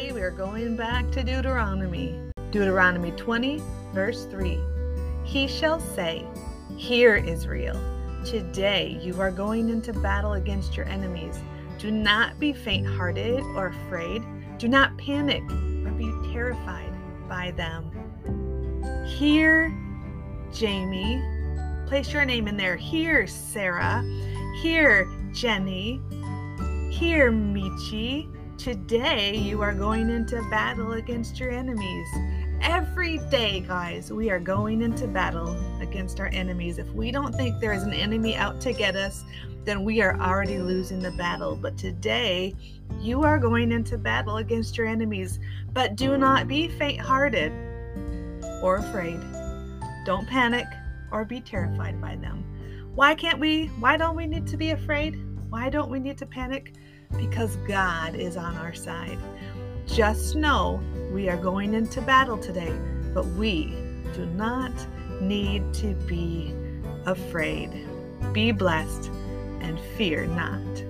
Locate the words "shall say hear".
5.46-7.16